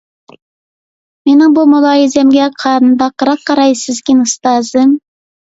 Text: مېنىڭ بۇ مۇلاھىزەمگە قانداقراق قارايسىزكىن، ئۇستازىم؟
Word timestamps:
مېنىڭ 1.29 1.53
بۇ 1.57 1.65
مۇلاھىزەمگە 1.73 2.47
قانداقراق 2.65 3.45
قارايسىزكىن، 3.53 4.27
ئۇستازىم؟ 4.27 4.99